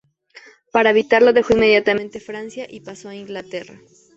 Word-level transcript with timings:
Para 0.71 0.89
evitarlo, 0.89 1.31
dejó 1.31 1.53
inmediatamente 1.53 2.19
Francia 2.19 2.65
y 2.67 2.79
pasó 2.79 3.09
a 3.09 3.15
Inglaterra. 3.15 3.79